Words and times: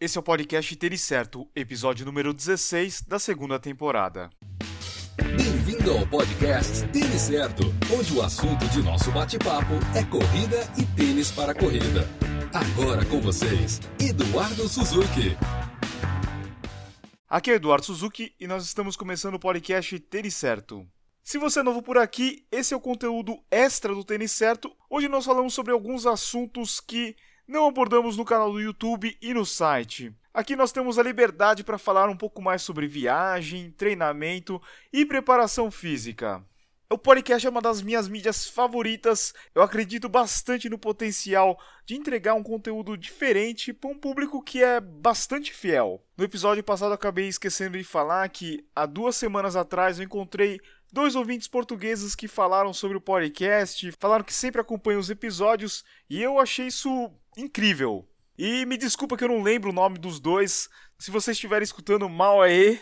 Esse 0.00 0.16
é 0.16 0.20
o 0.20 0.22
podcast 0.22 0.76
Tênis 0.76 1.00
Certo, 1.00 1.50
episódio 1.56 2.06
número 2.06 2.32
16 2.32 3.02
da 3.02 3.18
segunda 3.18 3.58
temporada. 3.58 4.30
Bem-vindo 5.36 5.90
ao 5.90 6.06
podcast 6.06 6.86
Tênis 6.92 7.22
Certo, 7.22 7.64
onde 7.92 8.16
o 8.16 8.22
assunto 8.22 8.64
de 8.68 8.80
nosso 8.80 9.10
bate-papo 9.10 9.74
é 9.96 10.04
corrida 10.04 10.72
e 10.80 10.86
tênis 10.94 11.32
para 11.32 11.52
corrida. 11.52 12.08
Agora 12.54 13.04
com 13.06 13.20
vocês, 13.20 13.80
Eduardo 13.98 14.68
Suzuki. 14.68 15.36
Aqui 17.28 17.50
é 17.50 17.54
Eduardo 17.54 17.86
Suzuki 17.86 18.32
e 18.38 18.46
nós 18.46 18.64
estamos 18.64 18.94
começando 18.96 19.34
o 19.34 19.40
podcast 19.40 19.98
Tênis 19.98 20.36
Certo. 20.36 20.86
Se 21.24 21.38
você 21.38 21.58
é 21.58 21.64
novo 21.64 21.82
por 21.82 21.98
aqui, 21.98 22.46
esse 22.52 22.72
é 22.72 22.76
o 22.76 22.80
conteúdo 22.80 23.36
extra 23.50 23.92
do 23.92 24.04
Tênis 24.04 24.30
Certo, 24.30 24.70
onde 24.88 25.08
nós 25.08 25.24
falamos 25.24 25.54
sobre 25.54 25.72
alguns 25.72 26.06
assuntos 26.06 26.78
que 26.78 27.16
não 27.48 27.66
abordamos 27.66 28.18
no 28.18 28.26
canal 28.26 28.52
do 28.52 28.60
YouTube 28.60 29.16
e 29.22 29.32
no 29.32 29.46
site. 29.46 30.14
Aqui 30.34 30.54
nós 30.54 30.70
temos 30.70 30.98
a 30.98 31.02
liberdade 31.02 31.64
para 31.64 31.78
falar 31.78 32.10
um 32.10 32.16
pouco 32.16 32.42
mais 32.42 32.60
sobre 32.60 32.86
viagem, 32.86 33.70
treinamento 33.70 34.60
e 34.92 35.06
preparação 35.06 35.70
física. 35.70 36.44
O 36.90 36.96
podcast 36.96 37.46
é 37.46 37.50
uma 37.50 37.60
das 37.60 37.82
minhas 37.82 38.08
mídias 38.08 38.46
favoritas. 38.46 39.34
Eu 39.54 39.62
acredito 39.62 40.08
bastante 40.08 40.68
no 40.68 40.78
potencial 40.78 41.58
de 41.84 41.96
entregar 41.96 42.34
um 42.34 42.42
conteúdo 42.42 42.96
diferente 42.96 43.72
para 43.72 43.90
um 43.90 43.98
público 43.98 44.42
que 44.42 44.62
é 44.62 44.80
bastante 44.80 45.52
fiel. 45.52 46.02
No 46.16 46.24
episódio 46.24 46.62
passado, 46.62 46.92
acabei 46.92 47.28
esquecendo 47.28 47.76
de 47.76 47.84
falar 47.84 48.28
que 48.28 48.64
há 48.74 48.86
duas 48.86 49.16
semanas 49.16 49.56
atrás 49.56 49.98
eu 49.98 50.04
encontrei 50.04 50.60
dois 50.90 51.14
ouvintes 51.14 51.48
portugueses 51.48 52.14
que 52.14 52.26
falaram 52.26 52.72
sobre 52.72 52.96
o 52.96 53.02
podcast, 53.02 53.92
falaram 53.92 54.24
que 54.24 54.32
sempre 54.32 54.60
acompanham 54.60 55.00
os 55.00 55.10
episódios 55.10 55.84
e 56.08 56.22
eu 56.22 56.38
achei 56.38 56.68
isso 56.68 57.10
incrível. 57.38 58.06
E 58.36 58.66
me 58.66 58.76
desculpa 58.76 59.16
que 59.16 59.24
eu 59.24 59.28
não 59.28 59.42
lembro 59.42 59.70
o 59.70 59.72
nome 59.72 59.98
dos 59.98 60.20
dois. 60.20 60.68
Se 60.98 61.10
vocês 61.10 61.36
estiverem 61.36 61.64
escutando 61.64 62.08
mal 62.08 62.42
aí, 62.42 62.80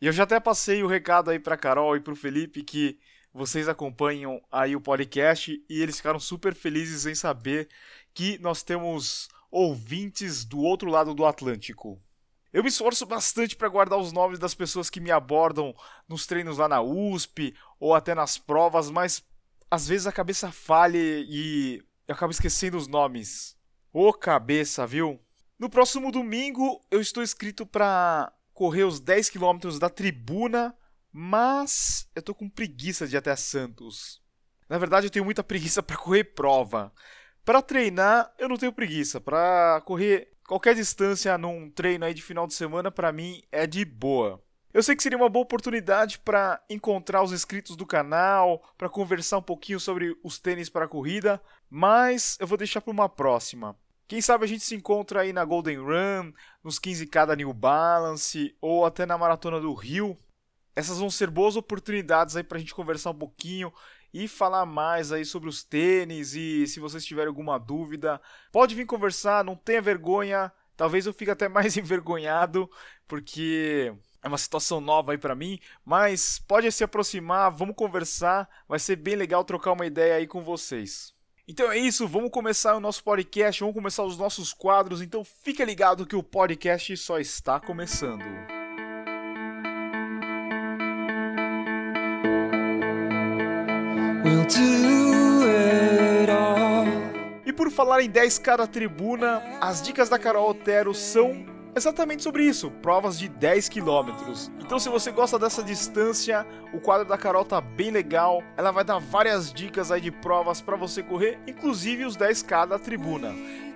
eu 0.00 0.12
já 0.12 0.24
até 0.24 0.40
passei 0.40 0.82
o 0.82 0.86
recado 0.86 1.30
aí 1.30 1.38
para 1.38 1.56
Carol 1.56 1.96
e 1.96 2.00
para 2.00 2.12
o 2.12 2.16
Felipe 2.16 2.62
que 2.62 2.98
vocês 3.32 3.68
acompanham 3.68 4.40
aí 4.50 4.74
o 4.76 4.80
podcast 4.80 5.62
e 5.68 5.82
eles 5.82 5.96
ficaram 5.96 6.20
super 6.20 6.54
felizes 6.54 7.04
em 7.04 7.14
saber 7.14 7.68
que 8.12 8.38
nós 8.38 8.62
temos 8.62 9.28
ouvintes 9.50 10.44
do 10.44 10.60
outro 10.60 10.90
lado 10.90 11.14
do 11.14 11.26
Atlântico. 11.26 12.00
Eu 12.52 12.62
me 12.62 12.68
esforço 12.68 13.04
bastante 13.04 13.56
para 13.56 13.68
guardar 13.68 13.98
os 13.98 14.12
nomes 14.12 14.38
das 14.38 14.54
pessoas 14.54 14.88
que 14.88 15.00
me 15.00 15.10
abordam 15.10 15.74
nos 16.08 16.26
treinos 16.26 16.58
lá 16.58 16.68
na 16.68 16.80
USP 16.80 17.54
ou 17.80 17.94
até 17.94 18.14
nas 18.14 18.38
provas, 18.38 18.88
mas 18.90 19.24
às 19.68 19.88
vezes 19.88 20.06
a 20.06 20.12
cabeça 20.12 20.52
falha 20.52 20.96
e 20.96 21.82
eu 22.06 22.14
acabo 22.14 22.30
esquecendo 22.30 22.76
os 22.76 22.86
nomes. 22.86 23.56
Ô 23.96 24.12
cabeça, 24.12 24.84
viu? 24.84 25.20
No 25.56 25.70
próximo 25.70 26.10
domingo 26.10 26.84
eu 26.90 27.00
estou 27.00 27.22
inscrito 27.22 27.64
para 27.64 28.32
correr 28.52 28.82
os 28.82 28.98
10 28.98 29.30
km 29.30 29.78
da 29.78 29.88
tribuna, 29.88 30.76
mas 31.12 32.10
eu 32.12 32.20
tô 32.20 32.34
com 32.34 32.48
preguiça 32.48 33.06
de 33.06 33.14
ir 33.14 33.18
até 33.18 33.36
Santos. 33.36 34.20
Na 34.68 34.78
verdade, 34.78 35.06
eu 35.06 35.10
tenho 35.12 35.24
muita 35.24 35.44
preguiça 35.46 35.80
para 35.80 35.96
correr 35.96 36.24
prova. 36.24 36.92
Para 37.44 37.62
treinar, 37.62 38.34
eu 38.36 38.48
não 38.48 38.56
tenho 38.56 38.72
preguiça. 38.72 39.20
Para 39.20 39.80
correr 39.82 40.32
qualquer 40.44 40.74
distância 40.74 41.38
num 41.38 41.70
treino 41.70 42.04
aí 42.04 42.12
de 42.12 42.20
final 42.20 42.48
de 42.48 42.54
semana, 42.54 42.90
para 42.90 43.12
mim 43.12 43.44
é 43.52 43.64
de 43.64 43.84
boa. 43.84 44.42
Eu 44.72 44.82
sei 44.82 44.96
que 44.96 45.04
seria 45.04 45.16
uma 45.16 45.28
boa 45.28 45.44
oportunidade 45.44 46.18
para 46.18 46.60
encontrar 46.68 47.22
os 47.22 47.30
inscritos 47.30 47.76
do 47.76 47.86
canal, 47.86 48.60
para 48.76 48.88
conversar 48.88 49.38
um 49.38 49.42
pouquinho 49.42 49.78
sobre 49.78 50.18
os 50.24 50.36
tênis 50.40 50.68
para 50.68 50.88
corrida, 50.88 51.40
mas 51.70 52.36
eu 52.40 52.46
vou 52.48 52.58
deixar 52.58 52.80
para 52.80 52.90
uma 52.90 53.08
próxima. 53.08 53.78
Quem 54.06 54.20
sabe 54.20 54.44
a 54.44 54.48
gente 54.48 54.62
se 54.62 54.74
encontra 54.74 55.22
aí 55.22 55.32
na 55.32 55.44
Golden 55.44 55.78
Run, 55.78 56.32
nos 56.62 56.78
15K 56.78 57.26
da 57.26 57.36
New 57.36 57.52
Balance 57.54 58.54
ou 58.60 58.84
até 58.84 59.06
na 59.06 59.16
Maratona 59.16 59.58
do 59.58 59.72
Rio. 59.72 60.18
Essas 60.76 60.98
vão 60.98 61.10
ser 61.10 61.30
boas 61.30 61.56
oportunidades 61.56 62.36
aí 62.36 62.42
para 62.42 62.58
a 62.58 62.60
gente 62.60 62.74
conversar 62.74 63.10
um 63.10 63.18
pouquinho 63.18 63.72
e 64.12 64.28
falar 64.28 64.66
mais 64.66 65.10
aí 65.10 65.24
sobre 65.24 65.48
os 65.48 65.64
tênis 65.64 66.34
e 66.34 66.66
se 66.66 66.80
vocês 66.80 67.04
tiverem 67.04 67.28
alguma 67.28 67.58
dúvida, 67.58 68.20
pode 68.52 68.74
vir 68.74 68.84
conversar, 68.84 69.44
não 69.44 69.56
tenha 69.56 69.80
vergonha. 69.80 70.52
Talvez 70.76 71.06
eu 71.06 71.14
fique 71.14 71.30
até 71.30 71.48
mais 71.48 71.76
envergonhado 71.76 72.70
porque 73.08 73.94
é 74.22 74.28
uma 74.28 74.38
situação 74.38 74.80
nova 74.80 75.12
aí 75.12 75.18
para 75.18 75.34
mim, 75.34 75.58
mas 75.84 76.38
pode 76.40 76.70
se 76.72 76.84
aproximar, 76.84 77.50
vamos 77.50 77.76
conversar, 77.76 78.48
vai 78.68 78.78
ser 78.78 78.96
bem 78.96 79.16
legal 79.16 79.44
trocar 79.44 79.72
uma 79.72 79.86
ideia 79.86 80.16
aí 80.16 80.26
com 80.26 80.42
vocês. 80.42 81.13
Então 81.46 81.70
é 81.70 81.76
isso, 81.76 82.08
vamos 82.08 82.30
começar 82.30 82.74
o 82.74 82.80
nosso 82.80 83.04
podcast, 83.04 83.60
vamos 83.60 83.74
começar 83.74 84.02
os 84.02 84.16
nossos 84.16 84.54
quadros, 84.54 85.02
então 85.02 85.22
fica 85.22 85.62
ligado 85.62 86.06
que 86.06 86.16
o 86.16 86.22
podcast 86.22 86.96
só 86.96 87.18
está 87.18 87.60
começando. 87.60 88.24
We'll 94.24 94.46
e 97.44 97.52
por 97.52 97.70
falar 97.70 98.00
em 98.00 98.10
10k 98.10 98.56
da 98.56 98.66
tribuna, 98.66 99.42
as 99.60 99.82
dicas 99.82 100.08
da 100.08 100.18
Carol 100.18 100.48
Otero 100.48 100.94
são 100.94 101.44
exatamente 101.76 102.22
sobre 102.22 102.44
isso, 102.44 102.70
provas 102.70 103.18
de 103.18 103.28
10 103.28 103.68
quilômetros. 103.68 104.50
Então 104.60 104.78
se 104.78 104.88
você 104.88 105.10
gosta 105.10 105.38
dessa 105.38 105.62
distância, 105.62 106.46
o 106.72 106.80
quadro 106.80 107.06
da 107.06 107.18
Carol 107.18 107.44
tá 107.44 107.60
bem 107.60 107.90
legal. 107.90 108.42
Ela 108.56 108.70
vai 108.70 108.84
dar 108.84 108.98
várias 108.98 109.52
dicas 109.52 109.90
aí 109.90 110.00
de 110.00 110.10
provas 110.10 110.60
para 110.60 110.76
você 110.76 111.02
correr, 111.02 111.38
inclusive 111.46 112.04
os 112.04 112.16
10k 112.16 112.66
da 112.66 112.78
tribuna. 112.78 113.34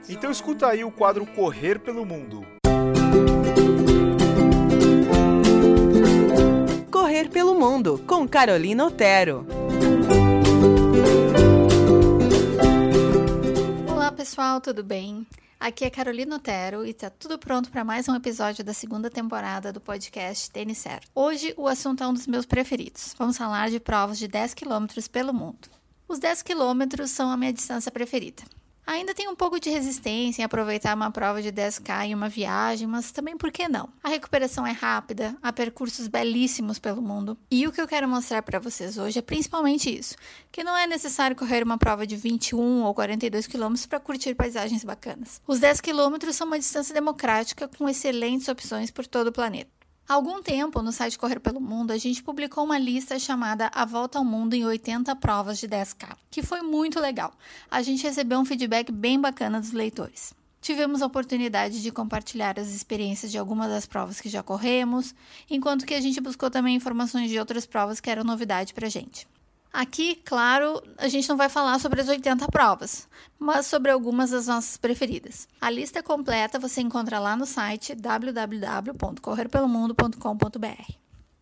Então 0.09 0.31
escuta 0.31 0.69
aí 0.69 0.85
o 0.85 0.91
quadro 0.91 1.27
Correr 1.27 1.79
pelo 1.79 2.05
Mundo. 2.05 2.47
Correr 6.91 7.29
pelo 7.29 7.55
Mundo 7.55 8.03
com 8.07 8.27
Carolina 8.27 8.87
Otero. 8.87 9.47
Olá 13.91 14.11
pessoal, 14.13 14.61
tudo 14.61 14.83
bem? 14.83 15.27
Aqui 15.61 15.85
é 15.85 15.91
Carolina 15.91 16.37
Otero 16.37 16.87
e 16.87 16.91
está 16.91 17.11
tudo 17.11 17.37
pronto 17.37 17.69
para 17.69 17.83
mais 17.85 18.09
um 18.09 18.15
episódio 18.15 18.63
da 18.63 18.73
segunda 18.73 19.11
temporada 19.11 19.73
do 19.73 19.81
podcast 19.81 20.49
Tênis 20.53 20.79
Certo. 20.79 21.09
Hoje 21.13 21.53
o 21.57 21.67
assunto 21.67 22.03
é 22.05 22.07
um 22.07 22.15
dos 22.15 22.29
meus 22.29 22.47
preferidos. 22.47 23.13
Vamos 23.19 23.37
falar 23.37 23.69
de 23.69 23.81
provas 23.81 24.19
de 24.19 24.29
10 24.29 24.55
km 24.55 24.87
pelo 25.11 25.35
mundo. 25.35 25.69
Os 26.07 26.21
10 26.21 26.43
km 26.43 27.05
são 27.09 27.29
a 27.29 27.37
minha 27.37 27.53
distância 27.53 27.91
preferida. 27.91 28.45
Ainda 28.89 29.13
tem 29.13 29.29
um 29.29 29.37
pouco 29.37 29.61
de 29.61 29.69
resistência 29.69 30.41
em 30.41 30.45
aproveitar 30.47 30.97
uma 30.97 31.11
prova 31.11 31.43
de 31.43 31.53
10K 31.53 32.07
em 32.07 32.15
uma 32.15 32.31
viagem, 32.31 32.89
mas 32.89 33.13
também 33.13 33.37
por 33.37 33.53
que 33.53 33.69
não? 33.69 33.91
A 34.03 34.09
recuperação 34.09 34.67
é 34.67 34.71
rápida, 34.73 35.37
há 35.43 35.53
percursos 35.53 36.09
belíssimos 36.09 36.79
pelo 36.79 37.03
mundo. 37.03 37.37
E 37.51 37.67
o 37.67 37.71
que 37.71 37.83
eu 37.83 37.87
quero 37.87 38.09
mostrar 38.09 38.43
para 38.43 38.59
vocês 38.59 38.97
hoje 38.97 39.19
é 39.19 39.23
principalmente 39.23 39.95
isso: 39.95 40.17
que 40.51 40.65
não 40.65 40.75
é 40.75 40.87
necessário 40.87 41.37
correr 41.37 41.63
uma 41.63 41.77
prova 41.77 42.07
de 42.07 42.17
21 42.17 42.83
ou 42.83 42.95
42 42.95 43.47
quilômetros 43.47 43.85
para 43.85 44.01
curtir 44.01 44.35
paisagens 44.35 44.83
bacanas. 44.83 45.43
Os 45.47 45.61
10 45.61 45.83
quilômetros 45.83 46.35
são 46.35 46.47
uma 46.47 46.59
distância 46.59 46.95
democrática 46.95 47.69
com 47.69 47.91
excelentes 47.91 48.49
opções 48.49 48.91
por 48.91 49.07
todo 49.07 49.27
o 49.27 49.33
planeta. 49.33 49.78
Há 50.09 50.15
algum 50.15 50.43
tempo, 50.43 50.81
no 50.81 50.91
site 50.91 51.19
Correr 51.19 51.39
pelo 51.39 51.61
Mundo, 51.61 51.91
a 51.91 51.99
gente 51.99 52.23
publicou 52.23 52.65
uma 52.65 52.79
lista 52.79 53.19
chamada 53.19 53.71
A 53.75 53.85
Volta 53.85 54.17
ao 54.17 54.25
Mundo 54.25 54.55
em 54.55 54.65
80 54.65 55.15
Provas 55.17 55.59
de 55.59 55.69
10K, 55.69 56.17
que 56.31 56.43
foi 56.43 56.63
muito 56.63 56.99
legal. 56.99 57.31
A 57.71 57.83
gente 57.83 58.05
recebeu 58.05 58.39
um 58.39 58.45
feedback 58.47 58.91
bem 58.91 59.21
bacana 59.21 59.61
dos 59.61 59.73
leitores. 59.73 60.33
Tivemos 60.63 61.03
a 61.03 61.07
oportunidade 61.07 61.83
de 61.83 61.93
compartilhar 61.93 62.59
as 62.59 62.69
experiências 62.69 63.31
de 63.31 63.37
algumas 63.37 63.69
das 63.69 63.85
provas 63.85 64.19
que 64.19 64.31
já 64.31 64.43
corremos, 64.43 65.15
enquanto 65.51 65.85
que 65.85 65.93
a 65.93 66.01
gente 66.01 66.23
buscou 66.23 66.51
também 66.51 66.75
informações 66.75 67.29
de 67.29 67.39
outras 67.39 67.67
provas 67.67 68.01
que 68.01 68.09
eram 68.09 68.25
novidade 68.25 68.73
para 68.73 68.89
gente. 68.89 69.29
Aqui, 69.73 70.21
claro, 70.25 70.83
a 70.97 71.09
gente 71.09 71.29
não 71.29 71.37
vai 71.37 71.49
falar 71.49 71.79
sobre 71.79 72.01
as 72.01 72.09
80 72.09 72.47
provas, 72.49 73.07
mas 73.39 73.67
sobre 73.67 73.91
algumas 73.91 74.31
das 74.31 74.47
nossas 74.47 74.77
preferidas. 74.77 75.49
A 75.61 75.71
lista 75.71 76.03
completa 76.03 76.59
você 76.59 76.81
encontra 76.81 77.19
lá 77.19 77.37
no 77.37 77.47
site 77.47 77.95
www.correrpelomundo.com.br. 77.95 80.93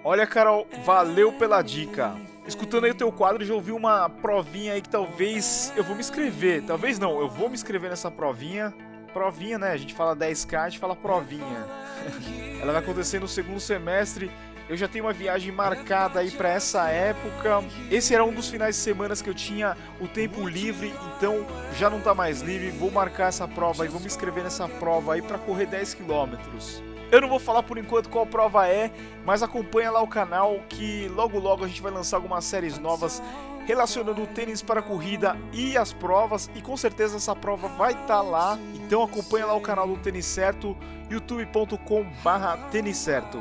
Olha, 0.09 0.25
Carol, 0.25 0.69
valeu 0.85 1.33
pela 1.33 1.61
dica. 1.63 2.15
Escutando 2.47 2.85
aí 2.85 2.93
o 2.93 2.95
teu 2.95 3.11
quadro, 3.11 3.45
já 3.45 3.53
ouvi 3.53 3.73
uma 3.73 4.09
provinha 4.09 4.75
aí 4.75 4.81
que 4.81 4.89
talvez 4.89 5.73
eu 5.75 5.83
vou 5.83 5.97
me 5.97 6.01
inscrever. 6.01 6.63
Talvez 6.63 6.97
não, 6.97 7.19
eu 7.19 7.29
vou 7.29 7.49
me 7.49 7.57
inscrever 7.57 7.91
nessa 7.91 8.09
provinha. 8.09 8.73
Provinha, 9.13 9.59
né? 9.59 9.73
A 9.73 9.77
gente 9.77 9.95
fala 9.95 10.15
10k, 10.15 10.61
a 10.61 10.69
gente 10.69 10.79
fala 10.79 10.95
provinha. 10.95 11.67
Ela 12.63 12.71
vai 12.71 12.83
acontecer 12.83 13.19
no 13.19 13.27
segundo 13.27 13.59
semestre. 13.59 14.31
Eu 14.69 14.77
já 14.77 14.87
tenho 14.87 15.07
uma 15.07 15.13
viagem 15.13 15.51
marcada 15.51 16.21
aí 16.21 16.31
para 16.31 16.51
essa 16.51 16.89
época. 16.89 17.65
Esse 17.91 18.15
era 18.15 18.25
um 18.25 18.33
dos 18.33 18.49
finais 18.49 18.77
de 18.77 18.83
semana 18.83 19.17
que 19.17 19.29
eu 19.29 19.35
tinha 19.35 19.77
o 20.01 20.07
tempo 20.07 20.47
livre, 20.47 20.95
então 21.17 21.45
já 21.77 21.91
não 21.91 22.01
tá 22.01 22.15
mais 22.15 22.43
livre. 22.43 22.71
Vou 22.71 22.93
marcar 22.93 23.27
essa 23.31 23.49
prova 23.49 23.83
aí, 23.83 23.89
vou 23.89 23.99
me 23.99 24.07
inscrever 24.07 24.45
nessa 24.45 24.69
prova 24.69 25.15
aí 25.15 25.23
para 25.23 25.37
correr 25.37 25.67
10 25.67 25.95
quilômetros. 25.95 26.81
Eu 27.11 27.21
não 27.21 27.29
vou 27.29 27.39
falar 27.39 27.63
por 27.63 27.79
enquanto 27.79 28.09
qual 28.09 28.27
prova 28.27 28.69
é, 28.69 28.91
mas 29.25 29.43
acompanha 29.43 29.91
lá 29.91 30.03
o 30.03 30.09
canal 30.09 30.61
que 30.69 31.09
logo 31.09 31.39
logo 31.39 31.65
a 31.65 31.69
gente 31.69 31.81
vai 31.81 31.93
lançar 31.93 32.17
algumas 32.17 32.45
séries 32.45 32.79
novas 32.79 33.23
relacionando 33.65 34.23
o 34.23 34.27
tênis 34.27 34.63
para 34.63 34.81
a 34.81 34.83
corrida 34.83 35.37
e 35.53 35.77
as 35.77 35.93
provas 35.93 36.49
e 36.55 36.63
com 36.63 36.77
certeza 36.77 37.17
essa 37.17 37.35
prova 37.35 37.69
vai 37.69 37.93
estar 37.93 38.07
tá 38.07 38.21
lá. 38.23 38.59
Então 38.75 39.03
acompanha 39.03 39.47
lá 39.47 39.55
o 39.55 39.61
canal 39.61 39.87
do 39.87 39.97
Tênis 39.99 40.27
Certo, 40.27 40.77
youtube.com/tênis 41.11 42.97
certo. 42.97 43.39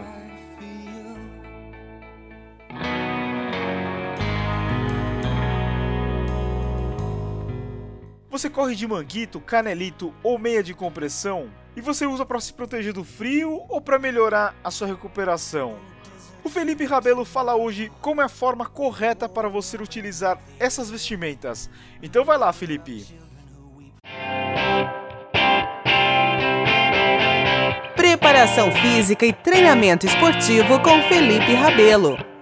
Você 8.30 8.50
corre 8.50 8.76
de 8.76 8.86
manguito, 8.86 9.40
canelito 9.40 10.14
ou 10.22 10.38
meia 10.38 10.62
de 10.62 10.74
compressão? 10.74 11.50
E 11.76 11.82
você 11.82 12.06
usa 12.06 12.26
para 12.26 12.40
se 12.40 12.54
proteger 12.54 12.94
do 12.94 13.04
frio 13.04 13.62
ou 13.68 13.82
para 13.82 14.00
melhorar 14.00 14.56
a 14.64 14.72
sua 14.72 14.88
recuperação? 14.88 15.76
O 16.44 16.50
Felipe 16.50 16.86
Rabelo 16.86 17.26
fala 17.26 17.56
hoje 17.56 17.92
como 18.02 18.22
é 18.22 18.26
a 18.26 18.30
forma 18.30 18.66
correta 18.66 19.28
para 19.28 19.50
você 19.50 19.78
utilizar 19.78 20.40
essas 20.58 20.90
vestimentas. 20.90 21.70
Então 22.02 22.24
vai 22.24 22.38
lá, 22.38 22.54
Felipe. 22.54 23.06
Preparação 27.96 28.72
física 28.72 29.26
e 29.26 29.34
treinamento 29.34 30.06
esportivo 30.06 30.80
com 30.82 31.02
Felipe 31.10 31.54
Rabelo. 31.56 32.35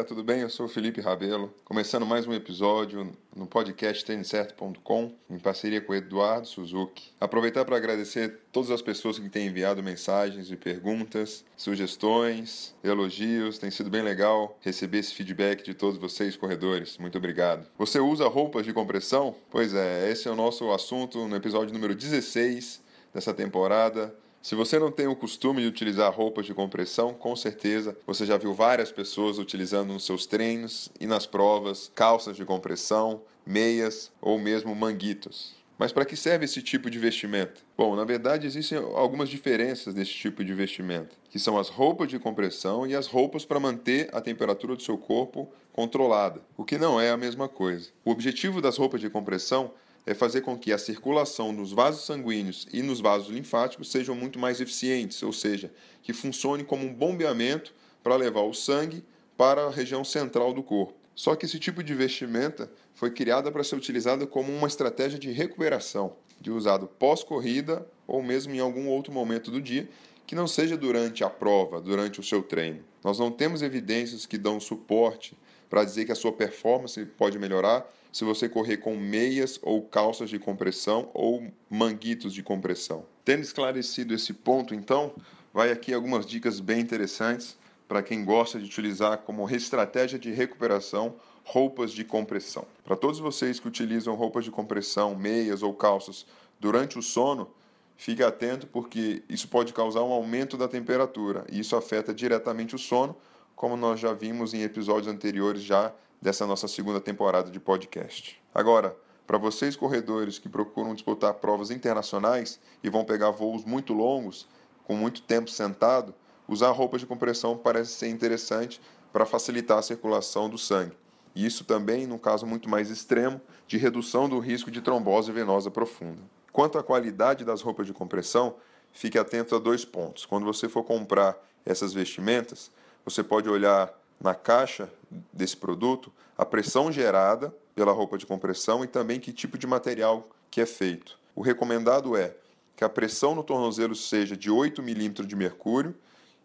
Galera, 0.00 0.04
tudo 0.04 0.22
bem? 0.22 0.40
Eu 0.40 0.50
sou 0.50 0.66
o 0.66 0.68
Felipe 0.68 1.00
Rabelo, 1.00 1.52
começando 1.64 2.06
mais 2.06 2.26
um 2.26 2.32
episódio 2.32 3.12
no 3.34 3.46
podcast 3.46 4.04
têniscerto.com, 4.04 5.12
em 5.28 5.38
parceria 5.38 5.80
com 5.80 5.92
o 5.92 5.96
Eduardo 5.96 6.46
Suzuki. 6.46 7.10
Aproveitar 7.20 7.64
para 7.64 7.76
agradecer 7.76 8.40
todas 8.52 8.70
as 8.70 8.82
pessoas 8.82 9.18
que 9.18 9.28
têm 9.28 9.46
enviado 9.46 9.82
mensagens 9.82 10.50
e 10.50 10.56
perguntas, 10.56 11.44
sugestões, 11.56 12.74
elogios. 12.82 13.58
Tem 13.58 13.70
sido 13.70 13.90
bem 13.90 14.02
legal 14.02 14.58
receber 14.60 14.98
esse 14.98 15.14
feedback 15.14 15.62
de 15.62 15.74
todos 15.74 15.98
vocês, 15.98 16.36
corredores. 16.36 16.98
Muito 16.98 17.18
obrigado. 17.18 17.66
Você 17.78 17.98
usa 18.00 18.26
roupas 18.28 18.64
de 18.64 18.72
compressão? 18.72 19.34
Pois 19.50 19.74
é, 19.74 20.10
esse 20.10 20.28
é 20.28 20.30
o 20.30 20.36
nosso 20.36 20.70
assunto 20.72 21.26
no 21.26 21.36
episódio 21.36 21.72
número 21.72 21.94
16 21.94 22.82
dessa 23.12 23.34
temporada 23.34 24.14
Se 24.42 24.54
você 24.54 24.78
não 24.78 24.90
tem 24.90 25.06
o 25.06 25.14
costume 25.14 25.60
de 25.60 25.68
utilizar 25.68 26.10
roupas 26.14 26.46
de 26.46 26.54
compressão, 26.54 27.12
com 27.12 27.36
certeza 27.36 27.94
você 28.06 28.24
já 28.24 28.38
viu 28.38 28.54
várias 28.54 28.90
pessoas 28.90 29.38
utilizando 29.38 29.92
nos 29.92 30.06
seus 30.06 30.24
treinos 30.24 30.90
e 30.98 31.06
nas 31.06 31.26
provas 31.26 31.92
calças 31.94 32.38
de 32.38 32.44
compressão, 32.46 33.20
meias 33.44 34.10
ou 34.18 34.38
mesmo 34.38 34.74
manguitos. 34.74 35.54
Mas 35.78 35.92
para 35.92 36.06
que 36.06 36.16
serve 36.16 36.46
esse 36.46 36.62
tipo 36.62 36.88
de 36.90 36.98
vestimenta? 36.98 37.60
Bom, 37.76 37.94
na 37.94 38.04
verdade 38.04 38.46
existem 38.46 38.78
algumas 38.78 39.28
diferenças 39.28 39.94
nesse 39.94 40.12
tipo 40.12 40.42
de 40.42 40.54
vestimenta, 40.54 41.14
que 41.28 41.38
são 41.38 41.58
as 41.58 41.68
roupas 41.68 42.08
de 42.08 42.18
compressão 42.18 42.86
e 42.86 42.94
as 42.94 43.06
roupas 43.06 43.44
para 43.44 43.60
manter 43.60 44.08
a 44.10 44.22
temperatura 44.22 44.74
do 44.74 44.82
seu 44.82 44.96
corpo 44.96 45.50
controlada, 45.70 46.40
o 46.56 46.64
que 46.64 46.78
não 46.78 46.98
é 46.98 47.10
a 47.10 47.16
mesma 47.16 47.46
coisa. 47.46 47.90
O 48.04 48.10
objetivo 48.10 48.62
das 48.62 48.78
roupas 48.78 49.02
de 49.02 49.10
compressão 49.10 49.70
é 50.06 50.14
fazer 50.14 50.40
com 50.40 50.58
que 50.58 50.72
a 50.72 50.78
circulação 50.78 51.52
nos 51.52 51.72
vasos 51.72 52.04
sanguíneos 52.04 52.66
e 52.72 52.82
nos 52.82 53.00
vasos 53.00 53.28
linfáticos 53.28 53.90
sejam 53.90 54.14
muito 54.14 54.38
mais 54.38 54.60
eficientes, 54.60 55.22
ou 55.22 55.32
seja, 55.32 55.72
que 56.02 56.12
funcione 56.12 56.64
como 56.64 56.86
um 56.86 56.94
bombeamento 56.94 57.74
para 58.02 58.16
levar 58.16 58.42
o 58.42 58.54
sangue 58.54 59.04
para 59.36 59.66
a 59.66 59.70
região 59.70 60.04
central 60.04 60.52
do 60.52 60.62
corpo. 60.62 60.94
Só 61.14 61.36
que 61.36 61.44
esse 61.44 61.58
tipo 61.58 61.82
de 61.82 61.94
vestimenta 61.94 62.70
foi 62.94 63.10
criada 63.10 63.52
para 63.52 63.64
ser 63.64 63.76
utilizada 63.76 64.26
como 64.26 64.50
uma 64.52 64.66
estratégia 64.66 65.18
de 65.18 65.30
recuperação, 65.30 66.16
de 66.40 66.50
usado 66.50 66.86
pós-corrida 66.86 67.86
ou 68.06 68.22
mesmo 68.22 68.54
em 68.54 68.58
algum 68.58 68.88
outro 68.88 69.12
momento 69.12 69.50
do 69.50 69.60
dia, 69.60 69.88
que 70.26 70.34
não 70.34 70.46
seja 70.46 70.76
durante 70.76 71.22
a 71.22 71.28
prova, 71.28 71.80
durante 71.80 72.20
o 72.20 72.22
seu 72.22 72.42
treino. 72.42 72.84
Nós 73.02 73.18
não 73.18 73.30
temos 73.30 73.62
evidências 73.62 74.26
que 74.26 74.38
dão 74.38 74.60
suporte 74.60 75.36
para 75.68 75.84
dizer 75.84 76.04
que 76.04 76.12
a 76.12 76.16
sua 76.16 76.32
performance 76.32 77.04
pode 77.04 77.38
melhorar 77.38 77.86
se 78.12 78.24
você 78.24 78.48
correr 78.48 78.78
com 78.78 78.96
meias 78.96 79.58
ou 79.62 79.82
calças 79.82 80.30
de 80.30 80.38
compressão 80.38 81.10
ou 81.14 81.46
manguitos 81.68 82.32
de 82.34 82.42
compressão. 82.42 83.04
Tendo 83.24 83.42
esclarecido 83.42 84.14
esse 84.14 84.32
ponto, 84.32 84.74
então, 84.74 85.14
vai 85.52 85.70
aqui 85.70 85.92
algumas 85.92 86.26
dicas 86.26 86.60
bem 86.60 86.80
interessantes 86.80 87.56
para 87.86 88.02
quem 88.02 88.24
gosta 88.24 88.58
de 88.58 88.66
utilizar 88.66 89.18
como 89.18 89.48
estratégia 89.50 90.18
de 90.18 90.30
recuperação 90.30 91.16
roupas 91.44 91.90
de 91.92 92.04
compressão. 92.04 92.64
Para 92.84 92.96
todos 92.96 93.18
vocês 93.18 93.58
que 93.58 93.66
utilizam 93.66 94.14
roupas 94.14 94.44
de 94.44 94.50
compressão, 94.50 95.16
meias 95.16 95.62
ou 95.62 95.74
calças 95.74 96.24
durante 96.60 96.98
o 96.98 97.02
sono, 97.02 97.50
fique 97.96 98.22
atento 98.22 98.66
porque 98.66 99.22
isso 99.28 99.48
pode 99.48 99.72
causar 99.72 100.02
um 100.02 100.12
aumento 100.12 100.56
da 100.56 100.68
temperatura 100.68 101.44
e 101.50 101.58
isso 101.58 101.74
afeta 101.74 102.14
diretamente 102.14 102.74
o 102.74 102.78
sono, 102.78 103.16
como 103.56 103.76
nós 103.76 103.98
já 103.98 104.12
vimos 104.12 104.54
em 104.54 104.62
episódios 104.62 105.12
anteriores 105.12 105.62
já 105.62 105.92
dessa 106.20 106.46
nossa 106.46 106.68
segunda 106.68 107.00
temporada 107.00 107.50
de 107.50 107.58
podcast. 107.58 108.40
Agora, 108.54 108.96
para 109.26 109.38
vocês 109.38 109.76
corredores 109.76 110.38
que 110.38 110.48
procuram 110.48 110.94
disputar 110.94 111.34
provas 111.34 111.70
internacionais 111.70 112.58
e 112.82 112.90
vão 112.90 113.04
pegar 113.04 113.30
voos 113.30 113.64
muito 113.64 113.92
longos, 113.92 114.48
com 114.84 114.96
muito 114.96 115.22
tempo 115.22 115.48
sentado, 115.48 116.14
usar 116.48 116.70
roupas 116.72 117.00
de 117.00 117.06
compressão 117.06 117.56
parece 117.56 117.92
ser 117.92 118.08
interessante 118.08 118.80
para 119.12 119.24
facilitar 119.24 119.78
a 119.78 119.82
circulação 119.82 120.48
do 120.48 120.58
sangue. 120.58 120.96
E 121.34 121.46
isso 121.46 121.64
também, 121.64 122.06
num 122.06 122.18
caso 122.18 122.44
muito 122.44 122.68
mais 122.68 122.90
extremo, 122.90 123.40
de 123.66 123.78
redução 123.78 124.28
do 124.28 124.38
risco 124.40 124.70
de 124.70 124.80
trombose 124.80 125.30
venosa 125.30 125.70
profunda. 125.70 126.22
Quanto 126.52 126.76
à 126.76 126.82
qualidade 126.82 127.44
das 127.44 127.62
roupas 127.62 127.86
de 127.86 127.92
compressão, 127.92 128.56
fique 128.92 129.16
atento 129.16 129.54
a 129.54 129.58
dois 129.58 129.84
pontos. 129.84 130.26
Quando 130.26 130.44
você 130.44 130.68
for 130.68 130.82
comprar 130.82 131.38
essas 131.64 131.92
vestimentas, 131.92 132.70
você 133.04 133.22
pode 133.22 133.48
olhar 133.48 133.94
na 134.20 134.34
caixa 134.34 134.88
desse 135.32 135.56
produto 135.56 136.12
a 136.36 136.44
pressão 136.44 136.92
gerada 136.92 137.54
pela 137.74 137.92
roupa 137.92 138.18
de 138.18 138.26
compressão 138.26 138.84
e 138.84 138.86
também 138.86 139.18
que 139.18 139.32
tipo 139.32 139.56
de 139.56 139.66
material 139.66 140.28
que 140.50 140.60
é 140.60 140.66
feito. 140.66 141.18
O 141.34 141.42
recomendado 141.42 142.16
é 142.16 142.36
que 142.76 142.84
a 142.84 142.88
pressão 142.88 143.34
no 143.34 143.42
tornozelo 143.42 143.94
seja 143.94 144.36
de 144.36 144.50
8 144.50 144.82
milímetros 144.82 145.26
de 145.26 145.36
mercúrio 145.36 145.94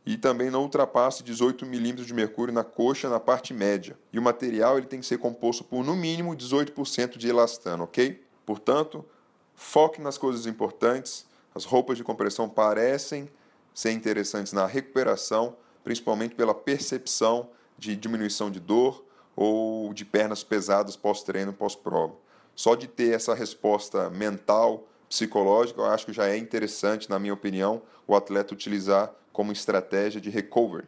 e 0.06 0.18
também 0.18 0.50
não 0.50 0.62
ultrapasse 0.62 1.24
18 1.24 1.66
milímetros 1.66 2.06
de 2.06 2.14
mercúrio 2.14 2.54
na 2.54 2.64
coxa 2.64 3.10
na 3.10 3.20
parte 3.20 3.54
média. 3.54 3.98
E 4.14 4.20
o 4.20 4.22
material 4.22 4.78
ele 4.78 4.86
tem 4.86 5.00
que 5.00 5.06
ser 5.06 5.18
composto 5.18 5.64
por 5.64 5.84
no 5.84 5.96
mínimo 5.96 6.36
18% 6.36 7.18
de 7.18 7.28
elastano, 7.28 7.86
ok? 7.86 8.24
Portanto, 8.46 9.04
foque 9.56 10.00
nas 10.00 10.18
coisas 10.18 10.46
importantes. 10.46 11.26
As 11.56 11.66
roupas 11.66 11.98
de 11.98 12.04
compressão 12.04 12.48
parecem 12.48 13.30
ser 13.74 13.92
interessantes 13.92 14.54
na 14.54 14.66
recuperação, 14.68 15.56
principalmente 15.84 16.36
pela 16.36 16.54
percepção 16.54 17.50
de 17.78 17.96
diminuição 17.96 18.50
de 18.50 18.60
dor 18.60 19.04
ou 19.36 19.94
de 19.94 20.06
pernas 20.06 20.44
pesadas 20.44 20.96
pós-treino, 20.96 21.54
pós-prova. 21.54 22.16
Só 22.56 22.76
de 22.76 22.88
ter 22.88 23.14
essa 23.14 23.34
resposta 23.34 24.10
mental, 24.10 24.88
psicológica, 25.10 25.82
eu 25.82 25.86
acho 25.86 26.06
que 26.06 26.14
já 26.14 26.28
é 26.28 26.38
interessante, 26.38 27.10
na 27.10 27.20
minha 27.20 27.34
opinião, 27.34 27.82
o 28.08 28.16
atleta 28.16 28.54
utilizar 28.54 29.14
como 29.34 29.52
estratégia 29.52 30.22
de 30.22 30.30
recovery. 30.30 30.88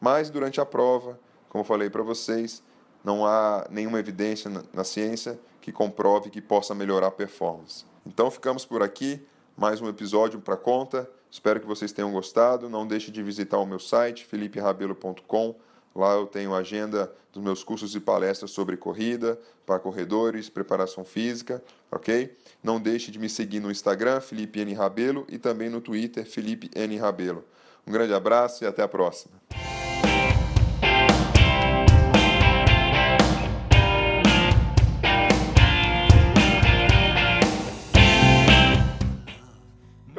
Mas 0.00 0.30
durante 0.30 0.60
a 0.60 0.66
prova, 0.66 1.18
como 1.48 1.62
eu 1.62 1.66
falei 1.66 1.88
para 1.88 2.02
vocês, 2.02 2.62
não 3.04 3.24
há 3.24 3.66
nenhuma 3.70 4.00
evidência 4.00 4.50
na 4.72 4.84
ciência 4.84 5.38
que 5.60 5.70
comprove 5.70 6.28
que 6.28 6.42
possa 6.42 6.74
melhorar 6.74 7.06
a 7.06 7.10
performance. 7.10 7.84
Então 8.04 8.30
ficamos 8.30 8.64
por 8.64 8.82
aqui, 8.82 9.24
mais 9.56 9.80
um 9.80 9.88
episódio 9.88 10.40
para 10.40 10.56
conta. 10.56 11.08
Espero 11.30 11.60
que 11.60 11.66
vocês 11.66 11.92
tenham 11.92 12.12
gostado. 12.12 12.68
Não 12.68 12.86
deixe 12.86 13.10
de 13.10 13.22
visitar 13.22 13.58
o 13.58 13.66
meu 13.66 13.78
site, 13.78 14.24
feliperabelo.com. 14.24 15.54
Lá 15.96 16.14
eu 16.14 16.26
tenho 16.26 16.54
a 16.54 16.58
agenda 16.58 17.10
dos 17.32 17.42
meus 17.42 17.64
cursos 17.64 17.94
e 17.94 18.00
palestras 18.00 18.50
sobre 18.50 18.76
corrida, 18.76 19.38
para 19.64 19.78
corredores, 19.78 20.48
preparação 20.48 21.04
física, 21.04 21.62
ok? 21.90 22.36
Não 22.62 22.78
deixe 22.78 23.10
de 23.10 23.18
me 23.18 23.28
seguir 23.28 23.60
no 23.60 23.70
Instagram, 23.70 24.20
Felipe 24.20 24.60
N. 24.60 24.74
Rabelo, 24.74 25.26
e 25.28 25.38
também 25.38 25.70
no 25.70 25.80
Twitter, 25.80 26.26
Felipe 26.26 26.70
N. 26.74 26.98
Rabelo. 26.98 27.44
Um 27.86 27.92
grande 27.92 28.12
abraço 28.12 28.62
e 28.62 28.66
até 28.66 28.82
a 28.82 28.88
próxima. 28.88 29.36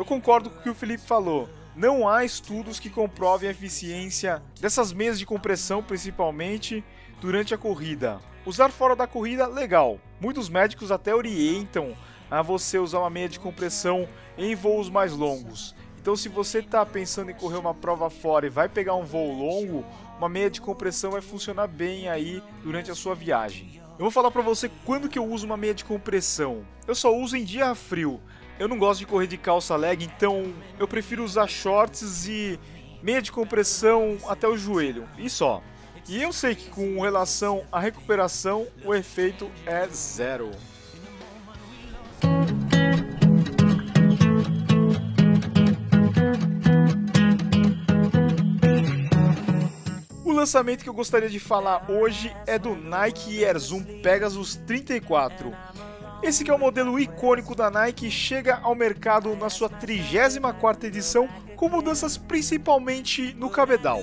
concordo 0.07 0.50
com 0.50 0.60
o 0.60 0.63
que 0.63 0.69
o 0.69 0.74
Felipe 0.74 1.05
falou. 1.05 1.48
Não 1.77 2.10
há 2.10 2.25
estudos 2.25 2.79
que 2.79 2.89
comprovem 2.89 3.48
a 3.48 3.51
eficiência 3.51 4.41
dessas 4.60 4.91
meias 4.91 5.19
de 5.19 5.27
compressão, 5.27 5.84
principalmente 5.84 6.84
durante 7.22 7.53
a 7.53 7.57
corrida. 7.57 8.19
Usar 8.48 8.72
fora 8.72 8.96
da 8.96 9.05
corrida, 9.05 9.46
legal. 9.46 10.00
Muitos 10.19 10.50
médicos 10.50 10.91
até 10.91 11.13
orientam 11.13 11.96
a 12.31 12.41
você 12.41 12.79
usar 12.79 12.98
uma 12.98 13.12
meia 13.12 13.29
de 13.29 13.39
compressão 13.39 14.10
em 14.39 14.55
voos 14.55 14.89
mais 14.89 15.13
longos. 15.13 15.75
Então, 16.01 16.15
se 16.15 16.27
você 16.27 16.60
está 16.60 16.84
pensando 16.84 17.29
em 17.29 17.36
correr 17.36 17.57
uma 17.57 17.75
prova 17.75 18.10
fora 18.10 18.48
e 18.48 18.50
vai 18.50 18.67
pegar 18.67 18.96
um 18.96 19.05
voo 19.05 19.31
longo, 19.31 19.86
uma 20.17 20.27
meia 20.27 20.50
de 20.50 20.60
compressão 20.60 21.12
vai 21.12 21.22
funcionar 21.22 21.67
bem 21.67 22.10
aí 22.10 22.41
durante 22.63 22.89
a 22.89 22.96
sua 22.96 23.13
viagem. 23.13 23.79
Eu 24.00 24.05
vou 24.05 24.12
falar 24.12 24.31
para 24.31 24.41
você 24.41 24.67
quando 24.84 25.07
que 25.07 25.19
eu 25.19 25.25
uso 25.25 25.46
uma 25.46 25.55
meia 25.55 25.75
de 25.75 25.86
compressão. 25.86 26.65
Eu 26.88 26.96
só 26.96 27.15
uso 27.15 27.38
em 27.38 27.43
dia 27.43 27.75
frio. 27.75 28.19
Eu 28.59 28.67
não 28.67 28.77
gosto 28.79 28.99
de 29.01 29.05
correr 29.05 29.27
de 29.27 29.37
calça 29.37 29.75
leg, 29.75 30.03
então 30.03 30.51
eu 30.79 30.87
prefiro 30.87 31.23
usar 31.23 31.47
shorts 31.47 32.27
e 32.27 32.59
meia 33.03 33.21
de 33.21 33.31
compressão 33.31 34.17
até 34.27 34.47
o 34.47 34.57
joelho, 34.57 35.07
e 35.17 35.29
só. 35.29 35.61
E 36.09 36.23
eu 36.23 36.33
sei 36.33 36.55
que 36.55 36.69
com 36.69 36.99
relação 37.01 37.63
à 37.71 37.79
recuperação, 37.79 38.65
o 38.83 38.95
efeito 38.95 39.51
é 39.65 39.87
zero. 39.87 40.49
O 50.25 50.31
lançamento 50.31 50.81
que 50.81 50.89
eu 50.89 50.93
gostaria 50.93 51.29
de 51.29 51.39
falar 51.39 51.91
hoje 51.91 52.35
é 52.47 52.57
do 52.57 52.75
Nike 52.75 53.45
Air 53.45 53.59
Zoom 53.59 53.83
Pegasus 54.01 54.55
34. 54.65 55.53
Esse 56.21 56.43
que 56.43 56.50
é 56.50 56.53
o 56.53 56.59
modelo 56.59 57.00
icônico 57.00 57.55
da 57.55 57.69
Nike 57.69 58.09
chega 58.09 58.59
ao 58.63 58.74
mercado 58.74 59.36
na 59.36 59.50
sua 59.50 59.69
34ª 59.69 60.86
edição 60.86 61.29
com 61.55 61.69
mudanças 61.69 62.17
principalmente 62.17 63.33
no 63.36 63.50
cabedal. 63.50 64.01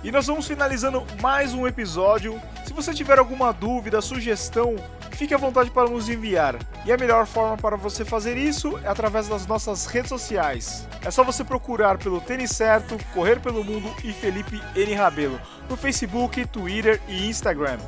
E 0.04 0.12
nós 0.12 0.26
vamos 0.26 0.46
finalizando 0.46 1.06
mais 1.22 1.54
um 1.54 1.66
episódio. 1.66 2.38
Se 2.66 2.72
você 2.74 2.92
tiver 2.92 3.18
alguma 3.18 3.50
dúvida, 3.50 4.02
sugestão, 4.02 4.76
fique 5.16 5.34
à 5.34 5.38
vontade 5.38 5.70
para 5.70 5.88
nos 5.88 6.08
enviar. 6.08 6.56
E 6.84 6.92
a 6.92 6.96
melhor 6.96 7.26
forma 7.26 7.56
para 7.56 7.76
você 7.76 8.04
fazer 8.04 8.36
isso 8.36 8.78
é 8.78 8.88
através 8.88 9.28
das 9.28 9.46
nossas 9.46 9.86
redes 9.86 10.10
sociais. 10.10 10.86
É 11.04 11.10
só 11.10 11.24
você 11.24 11.42
procurar 11.42 11.98
pelo 11.98 12.20
Tênis 12.20 12.50
Certo, 12.50 12.96
Correr 13.12 13.40
pelo 13.40 13.64
Mundo 13.64 13.92
e 14.04 14.12
Felipe 14.12 14.62
N. 14.74 14.94
Rabelo 14.94 15.40
no 15.68 15.76
Facebook, 15.76 16.44
Twitter 16.46 17.00
e 17.08 17.26
Instagram. 17.28 17.78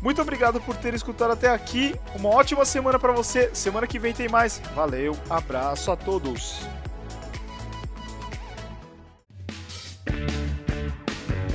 Muito 0.00 0.20
obrigado 0.20 0.60
por 0.60 0.76
ter 0.76 0.94
escutado 0.94 1.32
até 1.32 1.48
aqui. 1.48 1.94
Uma 2.16 2.30
ótima 2.30 2.64
semana 2.64 2.98
para 2.98 3.12
você. 3.12 3.50
Semana 3.54 3.86
que 3.86 4.00
vem 4.00 4.12
tem 4.12 4.28
mais. 4.28 4.60
Valeu, 4.74 5.16
abraço 5.30 5.92
a 5.92 5.96
todos. 5.96 6.66